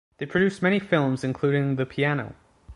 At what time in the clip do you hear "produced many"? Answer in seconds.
0.25-0.79